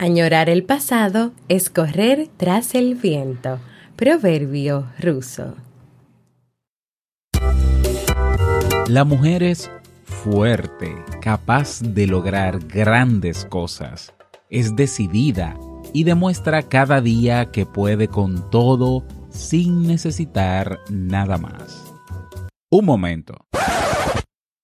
[0.00, 3.58] Añorar el pasado es correr tras el viento.
[3.96, 5.56] Proverbio ruso.
[8.86, 9.68] La mujer es
[10.04, 14.14] fuerte, capaz de lograr grandes cosas.
[14.50, 15.58] Es decidida
[15.92, 21.92] y demuestra cada día que puede con todo sin necesitar nada más.
[22.70, 23.47] Un momento.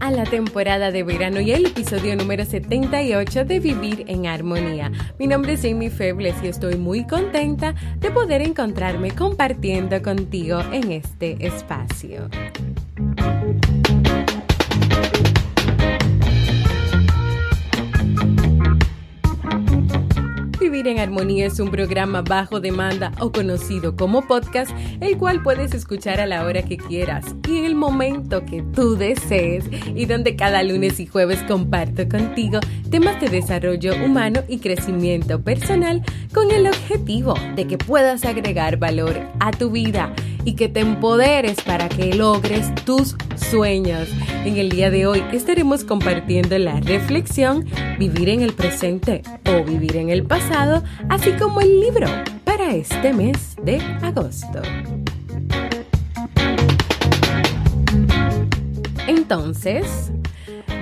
[0.00, 4.90] A la temporada de verano y el episodio número 78 de Vivir en Armonía.
[5.18, 10.92] Mi nombre es Jamie Febles y estoy muy contenta de poder encontrarme compartiendo contigo en
[10.92, 12.28] este espacio.
[20.86, 24.70] En Armonía es un programa bajo demanda o conocido como podcast,
[25.00, 28.96] el cual puedes escuchar a la hora que quieras y en el momento que tú
[28.96, 29.64] desees
[29.96, 36.04] y donde cada lunes y jueves comparto contigo temas de desarrollo humano y crecimiento personal
[36.32, 40.14] con el objetivo de que puedas agregar valor a tu vida
[40.46, 43.16] y que te empoderes para que logres tus
[43.50, 44.08] sueños.
[44.44, 47.66] En el día de hoy estaremos compartiendo la reflexión
[47.98, 52.06] Vivir en el presente o vivir en el pasado, así como el libro
[52.44, 54.60] para este mes de agosto.
[59.08, 60.12] Entonces,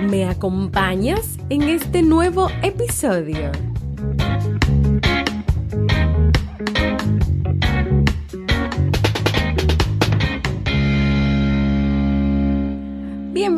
[0.09, 3.51] ¿me acompañas en este nuevo episodio?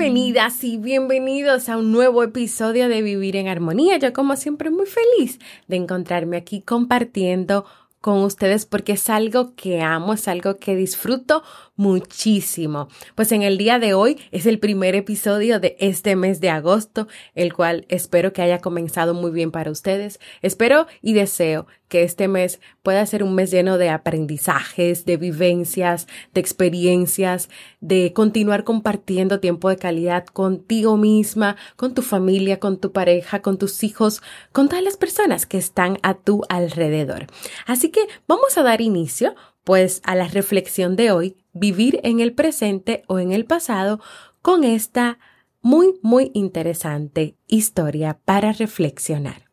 [0.07, 3.97] Bienvenidas y bienvenidos a un nuevo episodio de Vivir en Armonía.
[3.97, 5.37] Yo como siempre muy feliz
[5.67, 7.65] de encontrarme aquí compartiendo
[7.99, 11.43] con ustedes porque es algo que amo, es algo que disfruto
[11.75, 12.87] muchísimo.
[13.15, 17.09] Pues en el día de hoy es el primer episodio de este mes de agosto,
[17.35, 20.21] el cual espero que haya comenzado muy bien para ustedes.
[20.41, 26.07] Espero y deseo que este mes pueda ser un mes lleno de aprendizajes, de vivencias,
[26.33, 27.49] de experiencias,
[27.79, 33.57] de continuar compartiendo tiempo de calidad contigo misma, con tu familia, con tu pareja, con
[33.57, 34.21] tus hijos,
[34.51, 37.27] con todas las personas que están a tu alrededor.
[37.65, 42.33] Así que vamos a dar inicio pues a la reflexión de hoy, vivir en el
[42.33, 43.99] presente o en el pasado
[44.41, 45.19] con esta
[45.61, 49.46] muy, muy interesante historia para reflexionar.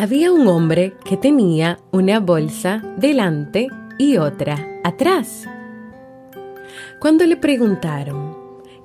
[0.00, 3.66] Había un hombre que tenía una bolsa delante
[3.98, 5.48] y otra atrás.
[7.00, 8.36] Cuando le preguntaron,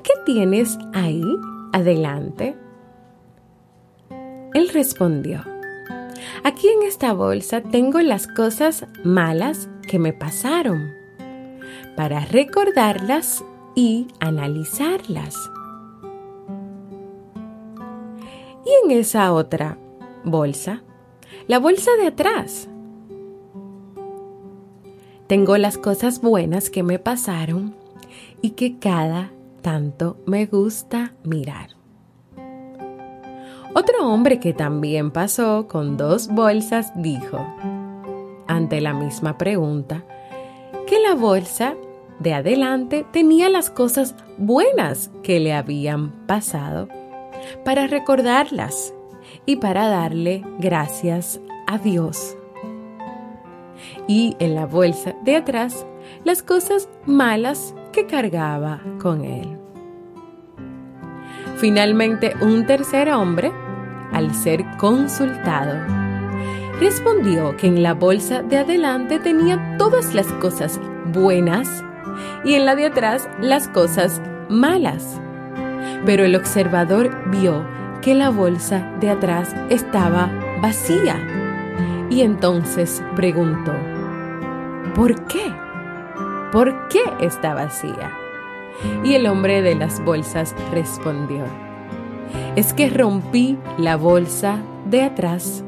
[0.01, 1.24] ¿qué tienes ahí
[1.72, 2.57] adelante?
[4.56, 5.44] Él respondió,
[6.44, 10.94] aquí en esta bolsa tengo las cosas malas que me pasaron
[11.95, 13.45] para recordarlas
[13.75, 15.35] y analizarlas.
[18.66, 19.78] Y en esa otra
[20.24, 20.81] bolsa
[21.47, 22.67] la bolsa de atrás.
[25.27, 27.75] Tengo las cosas buenas que me pasaron
[28.41, 29.31] y que cada
[29.62, 31.69] tanto me gusta mirar.
[33.75, 37.39] Otro hombre que también pasó con dos bolsas dijo,
[38.47, 40.03] ante la misma pregunta,
[40.86, 41.75] que la bolsa
[42.19, 46.88] de adelante tenía las cosas buenas que le habían pasado
[47.65, 48.94] para recordarlas
[49.46, 52.38] y para darle gracias a Dios.
[54.08, 55.86] Y en la bolsa de atrás
[56.24, 59.58] las cosas malas que cargaba con él.
[61.58, 63.52] Finalmente un tercer hombre,
[64.12, 65.80] al ser consultado,
[66.80, 70.80] respondió que en la bolsa de adelante tenía todas las cosas
[71.14, 71.84] buenas
[72.44, 75.20] y en la de atrás las cosas malas.
[76.06, 77.66] Pero el observador vio
[78.03, 80.29] que la bolsa de atrás estaba
[80.61, 81.15] vacía
[82.09, 83.71] y entonces preguntó,
[84.94, 85.53] ¿por qué?
[86.51, 88.11] ¿Por qué está vacía?
[89.05, 91.45] Y el hombre de las bolsas respondió,
[92.57, 95.63] es que rompí la bolsa de atrás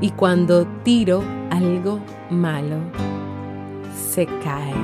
[0.00, 2.76] y cuando tiro algo malo,
[3.94, 4.74] se cae.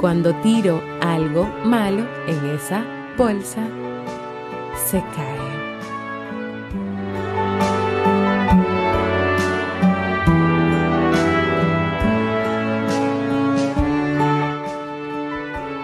[0.00, 2.84] Cuando tiro algo malo en esa
[3.16, 3.66] bolsa,
[4.90, 5.58] se cae.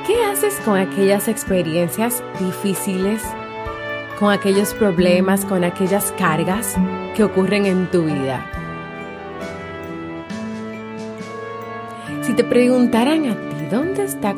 [0.07, 3.23] ¿Qué haces con aquellas experiencias difíciles?
[4.19, 6.77] con aquellos problemas, con aquellas cargas
[7.17, 8.47] que ocurren en tu vida.
[12.23, 14.35] Si te preguntaran a ti dónde está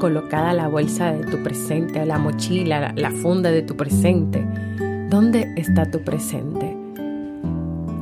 [0.00, 4.44] colocada, la bolsa de tu presente, la mochila, la, funda de tu presente,
[5.08, 6.76] ¿dónde está tu presente?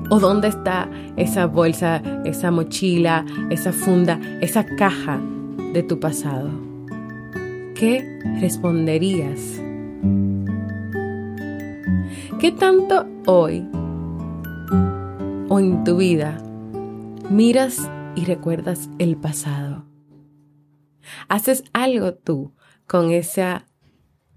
[0.08, 5.20] ¿O dónde está esa bolsa, esa mochila, esa funda, esa caja
[5.74, 6.48] de tu pasado?
[7.74, 9.60] ¿Qué responderías?
[12.40, 13.68] ¿Qué tanto hoy
[15.48, 16.38] o en tu vida
[17.28, 19.87] miras y recuerdas el pasado?
[21.28, 22.52] ¿Haces algo tú
[22.86, 23.10] con,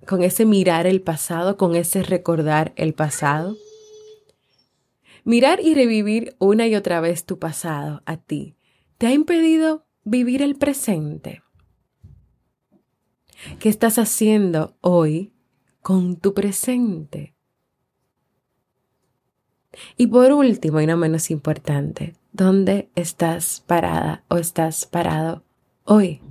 [0.07, 3.55] con ese mirar el pasado, con ese recordar el pasado?
[5.23, 8.55] Mirar y revivir una y otra vez tu pasado a ti
[8.97, 11.41] te ha impedido vivir el presente.
[13.59, 15.33] ¿Qué estás haciendo hoy
[15.81, 17.35] con tu presente?
[19.97, 25.43] Y por último y no menos importante, ¿dónde estás parada o estás parado
[25.83, 26.21] hoy?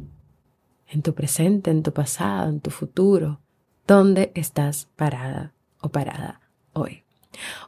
[0.93, 3.39] En tu presente, en tu pasado, en tu futuro.
[3.87, 6.41] ¿Dónde estás parada o parada
[6.73, 7.05] hoy?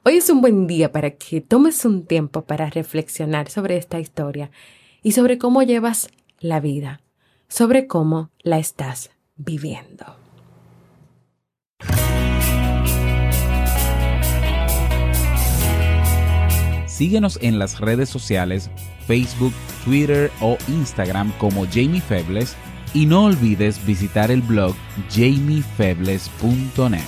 [0.03, 4.51] Hoy es un buen día para que tomes un tiempo para reflexionar sobre esta historia
[5.05, 6.09] y sobre cómo llevas
[6.41, 7.01] la vida,
[7.47, 10.17] sobre cómo la estás viviendo.
[16.87, 18.69] Síguenos en las redes sociales,
[19.07, 19.53] Facebook,
[19.85, 22.57] Twitter o Instagram como Jamie Febles
[22.95, 24.75] y no olvides visitar el blog
[25.11, 27.01] jamiefebles.net.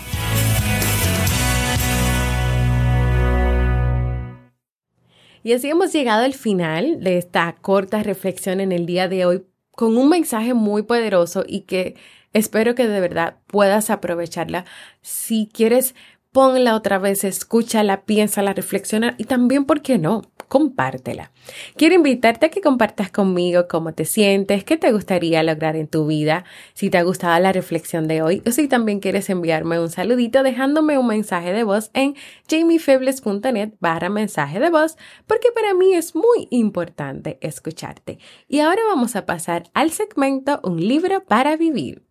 [5.43, 9.45] Y así hemos llegado al final de esta corta reflexión en el día de hoy
[9.73, 11.97] con un mensaje muy poderoso y que
[12.33, 14.65] espero que de verdad puedas aprovecharla.
[15.03, 15.95] Si quieres
[16.35, 20.23] ponla otra vez, escúchala, piénsala, reflexiona y también, ¿por qué no?
[20.49, 21.31] Compártela.
[21.77, 26.09] Quiero invitarte a que compartas conmigo cómo te sientes, qué te gustaría lograr en tu
[26.09, 26.45] vida,
[26.75, 30.43] si te ha gustado la reflexión de hoy o si también quieres enviarme un saludito
[30.43, 32.17] dejándome un mensaje de voz en
[32.51, 34.97] jamiefebles.net barra mensaje de voz,
[35.29, 38.19] porque para mí es muy importante escucharte.
[38.49, 42.04] Y ahora vamos a pasar al segmento Un libro para vivir.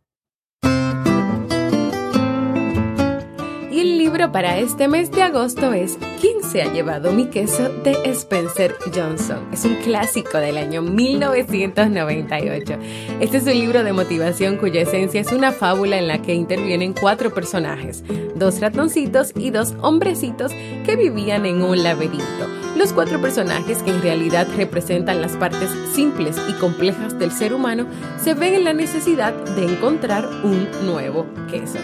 [4.13, 7.67] Libro para este mes de agosto es ¿Quién se ha llevado mi queso?
[7.83, 9.39] de Spencer Johnson.
[9.51, 12.77] Es un clásico del año 1998.
[13.19, 16.93] Este es un libro de motivación cuya esencia es una fábula en la que intervienen
[16.93, 18.03] cuatro personajes,
[18.35, 20.51] dos ratoncitos y dos hombrecitos
[20.85, 22.62] que vivían en un laberinto.
[22.83, 27.85] Los cuatro personajes, que en realidad representan las partes simples y complejas del ser humano,
[28.21, 31.77] se ven en la necesidad de encontrar un nuevo queso.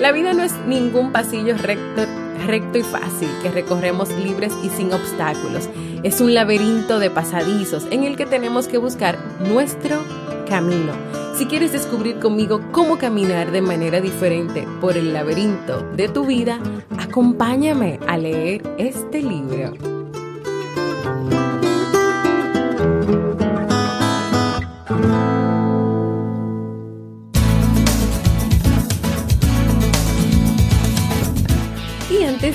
[0.00, 2.06] La vida no es ningún pasillo recto,
[2.46, 5.68] recto y fácil que recorremos libres y sin obstáculos.
[6.04, 10.04] Es un laberinto de pasadizos en el que tenemos que buscar nuestro
[10.48, 10.92] camino.
[11.36, 16.60] Si quieres descubrir conmigo cómo caminar de manera diferente por el laberinto de tu vida,
[16.96, 19.93] acompáñame a leer este libro.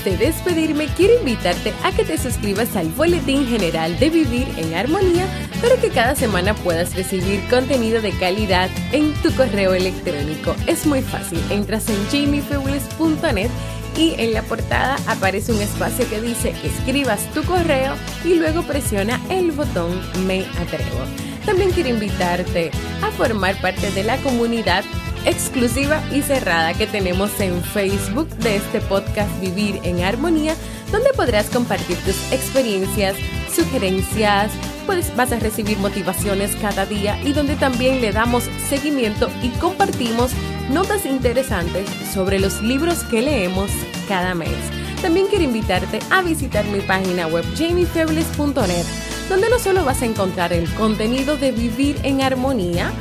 [0.03, 5.25] De despedirme, quiero invitarte a que te suscribas al Boletín General de Vivir en Armonía
[5.61, 10.55] para que cada semana puedas recibir contenido de calidad en tu correo electrónico.
[10.67, 13.49] Es muy fácil, entras en jamiefebles.net
[13.97, 19.19] y en la portada aparece un espacio que dice escribas tu correo y luego presiona
[19.29, 21.03] el botón Me Atrevo.
[21.45, 24.83] También quiero invitarte a formar parte de la comunidad
[25.25, 30.55] exclusiva y cerrada que tenemos en Facebook de este podcast Vivir en Armonía,
[30.91, 33.15] donde podrás compartir tus experiencias,
[33.53, 34.51] sugerencias,
[34.85, 40.31] pues vas a recibir motivaciones cada día y donde también le damos seguimiento y compartimos
[40.71, 43.69] notas interesantes sobre los libros que leemos
[44.07, 44.55] cada mes.
[45.01, 48.85] También quiero invitarte a visitar mi página web jamiefebles.net,
[49.29, 52.91] donde no solo vas a encontrar el contenido de Vivir en Armonía,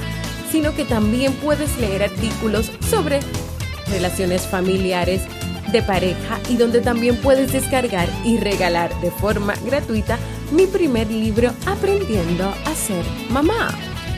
[0.51, 3.21] sino que también puedes leer artículos sobre
[3.91, 5.23] relaciones familiares,
[5.73, 10.19] de pareja y donde también puedes descargar y regalar de forma gratuita
[10.51, 13.69] mi primer libro Aprendiendo a ser mamá.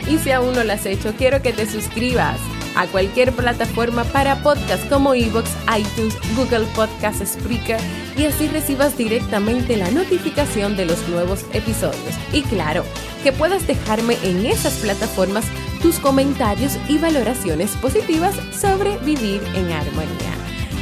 [0.09, 2.39] Y si aún no lo has hecho, quiero que te suscribas
[2.77, 7.81] a cualquier plataforma para podcast como iVoox, iTunes, Google Podcast, Spreaker
[8.17, 12.15] y así recibas directamente la notificación de los nuevos episodios.
[12.33, 12.85] Y claro,
[13.25, 15.45] que puedas dejarme en esas plataformas
[15.83, 20.35] tus comentarios y valoraciones positivas sobre vivir en armonía.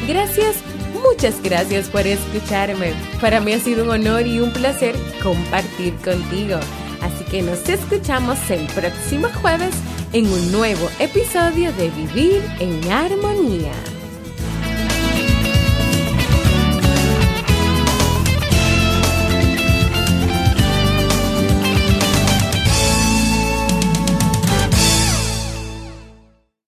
[0.07, 0.57] Gracias,
[1.02, 2.93] muchas gracias por escucharme.
[3.21, 6.59] Para mí ha sido un honor y un placer compartir contigo.
[7.02, 9.75] Así que nos escuchamos el próximo jueves
[10.12, 13.98] en un nuevo episodio de Vivir en Armonía.